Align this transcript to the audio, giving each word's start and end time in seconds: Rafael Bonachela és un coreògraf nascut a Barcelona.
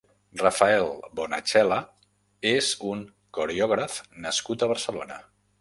Rafael 0.39 0.87
Bonachela 1.19 1.77
és 2.53 2.71
un 2.95 3.05
coreògraf 3.39 4.03
nascut 4.27 4.67
a 4.69 4.75
Barcelona. 4.77 5.25